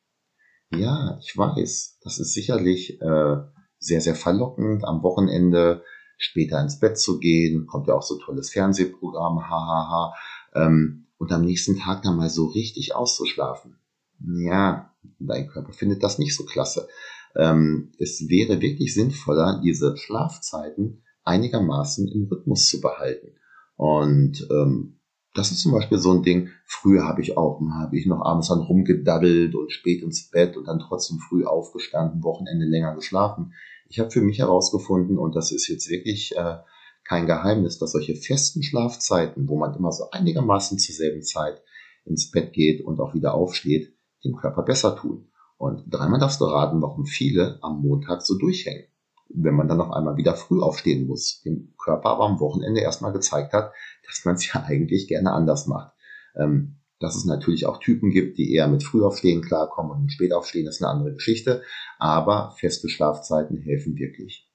Ja, 0.70 1.18
ich 1.20 1.36
weiß, 1.36 1.98
das 2.02 2.18
ist 2.18 2.34
sicherlich 2.34 3.00
äh, 3.00 3.36
sehr, 3.78 4.00
sehr 4.00 4.14
verlockend, 4.14 4.84
am 4.84 5.02
Wochenende 5.02 5.82
später 6.18 6.60
ins 6.60 6.78
Bett 6.78 6.98
zu 6.98 7.18
gehen, 7.18 7.66
kommt 7.66 7.88
ja 7.88 7.94
auch 7.94 8.02
so 8.02 8.18
tolles 8.18 8.50
Fernsehprogramm, 8.50 9.48
hahaha, 9.48 10.14
ähm, 10.54 11.06
und 11.16 11.32
am 11.32 11.42
nächsten 11.42 11.78
Tag 11.78 12.02
dann 12.02 12.16
mal 12.16 12.30
so 12.30 12.46
richtig 12.46 12.94
auszuschlafen. 12.94 13.78
Ja, 14.20 14.94
dein 15.18 15.48
Körper 15.48 15.72
findet 15.72 16.02
das 16.02 16.18
nicht 16.18 16.36
so 16.36 16.44
klasse. 16.44 16.88
Ähm, 17.36 17.92
es 17.98 18.28
wäre 18.28 18.60
wirklich 18.60 18.94
sinnvoller, 18.94 19.60
diese 19.62 19.96
Schlafzeiten 19.96 21.02
einigermaßen 21.24 22.08
im 22.08 22.24
Rhythmus 22.24 22.68
zu 22.68 22.80
behalten. 22.80 23.36
Und 23.76 24.46
ähm, 24.50 24.98
das 25.34 25.52
ist 25.52 25.60
zum 25.60 25.72
Beispiel 25.72 25.98
so 25.98 26.12
ein 26.12 26.22
Ding. 26.22 26.48
Früher 26.64 27.04
habe 27.04 27.20
ich 27.20 27.36
auch, 27.36 27.60
habe 27.60 27.96
ich 27.96 28.06
noch 28.06 28.22
abends 28.22 28.48
dann 28.48 28.60
rumgedaddelt 28.60 29.54
und 29.54 29.72
spät 29.72 30.02
ins 30.02 30.30
Bett 30.30 30.56
und 30.56 30.66
dann 30.66 30.80
trotzdem 30.80 31.18
früh 31.18 31.44
aufgestanden, 31.44 32.24
Wochenende 32.24 32.66
länger 32.66 32.94
geschlafen. 32.94 33.52
Ich 33.88 33.98
habe 33.98 34.10
für 34.10 34.20
mich 34.20 34.38
herausgefunden, 34.38 35.18
und 35.18 35.34
das 35.34 35.52
ist 35.52 35.68
jetzt 35.68 35.88
wirklich 35.88 36.36
äh, 36.36 36.58
kein 37.04 37.26
Geheimnis, 37.26 37.78
dass 37.78 37.92
solche 37.92 38.16
festen 38.16 38.62
Schlafzeiten, 38.62 39.48
wo 39.48 39.58
man 39.58 39.74
immer 39.74 39.92
so 39.92 40.10
einigermaßen 40.10 40.78
zur 40.78 40.94
selben 40.94 41.22
Zeit 41.22 41.62
ins 42.04 42.30
Bett 42.30 42.52
geht 42.52 42.84
und 42.84 43.00
auch 43.00 43.14
wieder 43.14 43.34
aufsteht, 43.34 43.94
dem 44.24 44.36
Körper 44.36 44.62
besser 44.62 44.96
tun. 44.96 45.30
Und 45.56 45.84
dreimal 45.86 46.20
darfst 46.20 46.40
du 46.40 46.44
raten, 46.44 46.82
warum 46.82 47.06
viele 47.06 47.58
am 47.62 47.80
Montag 47.80 48.22
so 48.22 48.36
durchhängen 48.38 48.86
wenn 49.28 49.54
man 49.54 49.68
dann 49.68 49.80
auf 49.80 49.92
einmal 49.92 50.16
wieder 50.16 50.34
früh 50.34 50.60
aufstehen 50.60 51.06
muss, 51.06 51.42
dem 51.42 51.74
Körper 51.78 52.10
aber 52.10 52.24
am 52.24 52.40
Wochenende 52.40 52.80
erstmal 52.80 53.12
gezeigt 53.12 53.52
hat, 53.52 53.72
dass 54.06 54.24
man 54.24 54.36
es 54.36 54.52
ja 54.52 54.62
eigentlich 54.66 55.08
gerne 55.08 55.32
anders 55.32 55.66
macht. 55.66 55.92
Ähm, 56.36 56.76
dass 57.00 57.16
es 57.16 57.24
natürlich 57.24 57.66
auch 57.66 57.78
Typen 57.78 58.10
gibt, 58.10 58.38
die 58.38 58.52
eher 58.54 58.68
mit 58.68 58.82
Frühaufstehen 58.82 59.42
klarkommen 59.42 59.92
und 59.92 60.02
mit 60.02 60.12
Spätaufstehen 60.12 60.66
ist 60.66 60.82
eine 60.82 60.90
andere 60.90 61.14
Geschichte, 61.14 61.62
aber 61.98 62.54
feste 62.58 62.88
Schlafzeiten 62.88 63.58
helfen 63.58 63.96
wirklich. 63.96 64.48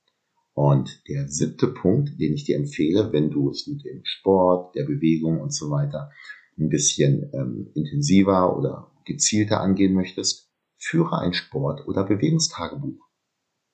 Und 0.53 1.01
der 1.07 1.29
siebte 1.29 1.67
Punkt, 1.67 2.19
den 2.19 2.33
ich 2.33 2.43
dir 2.43 2.57
empfehle, 2.57 3.11
wenn 3.11 3.31
du 3.31 3.49
es 3.49 3.65
mit 3.67 3.83
dem 3.85 4.01
Sport, 4.03 4.75
der 4.75 4.83
Bewegung 4.83 5.41
und 5.41 5.53
so 5.53 5.71
weiter 5.71 6.11
ein 6.57 6.69
bisschen 6.69 7.31
ähm, 7.33 7.71
intensiver 7.73 8.55
oder 8.55 8.91
gezielter 9.05 9.61
angehen 9.61 9.93
möchtest, 9.93 10.51
führe 10.77 11.19
ein 11.19 11.33
Sport- 11.33 11.87
oder 11.87 12.03
Bewegungstagebuch 12.03 13.09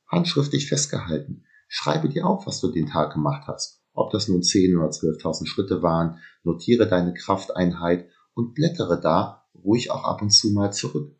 handschriftlich 0.09 0.67
festgehalten. 0.67 1.43
Schreibe 1.67 2.09
dir 2.09 2.25
auf, 2.25 2.47
was 2.47 2.61
du 2.61 2.71
den 2.71 2.87
Tag 2.87 3.13
gemacht 3.13 3.47
hast. 3.47 3.83
Ob 3.93 4.11
das 4.11 4.27
nun 4.27 4.41
10 4.41 4.77
oder 4.77 4.89
12.000 4.89 5.47
Schritte 5.47 5.83
waren, 5.83 6.19
notiere 6.43 6.87
deine 6.87 7.13
Krafteinheit 7.13 8.09
und 8.39 8.53
blättere 8.53 8.99
da 8.99 9.45
ruhig 9.63 9.91
auch 9.91 10.03
ab 10.03 10.21
und 10.21 10.31
zu 10.31 10.51
mal 10.51 10.71
zurück. 10.71 11.15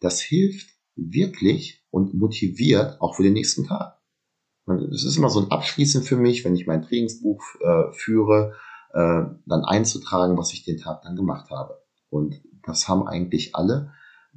Das 0.00 0.20
hilft 0.20 0.70
wirklich 0.96 1.84
und 1.90 2.14
motiviert 2.14 3.00
auch 3.00 3.14
für 3.14 3.22
den 3.22 3.34
nächsten 3.34 3.64
Tag. 3.64 3.98
Es 4.92 5.04
ist 5.04 5.16
immer 5.16 5.30
so 5.30 5.40
ein 5.40 5.50
Abschließen 5.50 6.02
für 6.02 6.16
mich, 6.16 6.44
wenn 6.44 6.54
ich 6.54 6.66
mein 6.66 6.82
Trainingsbuch 6.82 7.42
äh, 7.60 7.92
führe, 7.92 8.54
äh, 8.92 9.22
dann 9.46 9.64
einzutragen, 9.64 10.36
was 10.36 10.52
ich 10.52 10.64
den 10.64 10.78
Tag 10.78 11.02
dann 11.02 11.16
gemacht 11.16 11.50
habe. 11.50 11.82
Und 12.10 12.40
das 12.64 12.88
haben 12.88 13.06
eigentlich 13.06 13.54
alle 13.54 13.92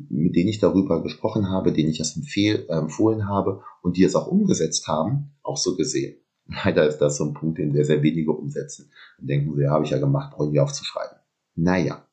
mit 0.09 0.35
denen 0.35 0.49
ich 0.49 0.59
darüber 0.59 1.03
gesprochen 1.03 1.49
habe, 1.49 1.71
denen 1.71 1.89
ich 1.89 1.97
das 1.97 2.15
empfehl, 2.15 2.65
äh, 2.69 2.77
empfohlen 2.77 3.27
habe 3.27 3.61
und 3.81 3.97
die 3.97 4.03
es 4.03 4.15
auch 4.15 4.27
umgesetzt 4.27 4.87
haben, 4.87 5.31
auch 5.43 5.57
so 5.57 5.75
gesehen. 5.75 6.17
Leider 6.65 6.87
ist 6.87 6.99
das 6.99 7.17
so 7.17 7.25
ein 7.25 7.33
Punkt, 7.33 7.57
den 7.57 7.73
sehr, 7.73 7.85
sehr 7.85 8.03
wenige 8.03 8.31
umsetzen. 8.31 8.91
Und 9.19 9.27
denken 9.27 9.55
sie, 9.55 9.63
ja, 9.63 9.71
habe 9.71 9.85
ich 9.85 9.91
ja 9.91 9.99
gemacht, 9.99 10.33
brauche 10.35 10.51
ich 10.51 10.59
aufzuschreiben. 10.59 11.17
Naja. 11.55 12.07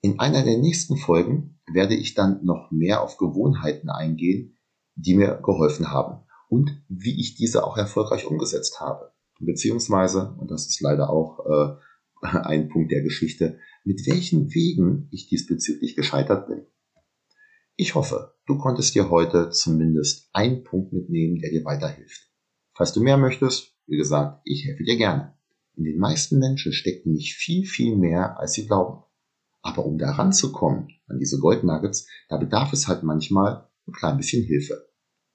In 0.00 0.18
einer 0.18 0.42
der 0.42 0.58
nächsten 0.58 0.96
Folgen 0.96 1.60
werde 1.72 1.94
ich 1.94 2.14
dann 2.14 2.44
noch 2.44 2.70
mehr 2.70 3.02
auf 3.02 3.16
Gewohnheiten 3.16 3.88
eingehen, 3.88 4.58
die 4.94 5.14
mir 5.14 5.40
geholfen 5.42 5.90
haben 5.90 6.26
und 6.48 6.82
wie 6.88 7.20
ich 7.20 7.34
diese 7.34 7.64
auch 7.64 7.78
erfolgreich 7.78 8.26
umgesetzt 8.26 8.80
habe. 8.80 9.12
Beziehungsweise, 9.38 10.36
und 10.38 10.50
das 10.50 10.66
ist 10.66 10.80
leider 10.80 11.10
auch 11.10 11.46
äh, 11.46 11.76
ein 12.26 12.68
Punkt 12.68 12.92
der 12.92 13.02
Geschichte, 13.02 13.58
mit 13.84 14.06
welchen 14.06 14.52
Wegen 14.52 15.08
ich 15.10 15.28
diesbezüglich 15.28 15.96
gescheitert 15.96 16.48
bin. 16.48 16.66
Ich 17.76 17.94
hoffe, 17.94 18.34
du 18.46 18.58
konntest 18.58 18.94
dir 18.94 19.10
heute 19.10 19.50
zumindest 19.50 20.28
einen 20.32 20.62
Punkt 20.62 20.92
mitnehmen, 20.92 21.38
der 21.38 21.50
dir 21.50 21.64
weiterhilft. 21.64 22.30
Falls 22.74 22.92
du 22.92 23.00
mehr 23.00 23.16
möchtest, 23.16 23.76
wie 23.86 23.96
gesagt, 23.96 24.40
ich 24.44 24.66
helfe 24.66 24.84
dir 24.84 24.96
gerne. 24.96 25.36
In 25.76 25.84
den 25.84 25.98
meisten 25.98 26.38
Menschen 26.38 26.72
steckt 26.72 27.04
nämlich 27.06 27.34
viel, 27.34 27.66
viel 27.66 27.96
mehr, 27.96 28.38
als 28.38 28.54
sie 28.54 28.66
glauben. 28.66 29.02
Aber 29.62 29.84
um 29.86 29.98
da 29.98 30.12
ranzukommen, 30.12 30.90
an 31.06 31.18
diese 31.18 31.38
Goldnuggets, 31.38 32.06
da 32.28 32.36
bedarf 32.36 32.72
es 32.72 32.88
halt 32.88 33.04
manchmal 33.04 33.68
ein 33.86 33.92
klein 33.92 34.16
bisschen 34.16 34.44
Hilfe. 34.44 34.88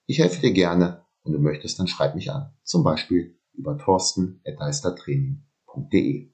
Ich 0.06 0.20
helfe 0.20 0.42
dir 0.42 0.52
gerne 0.52 1.06
und 1.24 1.32
du 1.34 1.40
möchtest, 1.40 1.80
dann 1.80 1.88
schreib 1.88 2.16
mich 2.16 2.32
an. 2.32 2.54
Zum 2.64 2.84
Beispiel 2.84 3.40
über 3.54 3.78
torsten.deistertraining.de. 3.78 6.32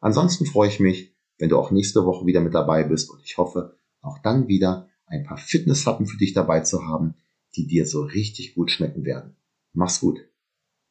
Ansonsten 0.00 0.46
freue 0.46 0.68
ich 0.68 0.80
mich, 0.80 1.14
wenn 1.38 1.48
du 1.48 1.58
auch 1.58 1.70
nächste 1.70 2.04
Woche 2.04 2.26
wieder 2.26 2.40
mit 2.40 2.54
dabei 2.54 2.82
bist 2.84 3.10
und 3.10 3.22
ich 3.24 3.38
hoffe, 3.38 3.78
auch 4.00 4.18
dann 4.18 4.48
wieder 4.48 4.88
ein 5.06 5.22
paar 5.24 5.38
Fitnesshappen 5.38 6.06
für 6.06 6.16
dich 6.16 6.32
dabei 6.32 6.60
zu 6.60 6.84
haben, 6.84 7.14
die 7.56 7.66
dir 7.66 7.86
so 7.86 8.02
richtig 8.02 8.54
gut 8.54 8.70
schmecken 8.70 9.04
werden. 9.04 9.36
Mach's 9.72 10.00
gut. 10.00 10.20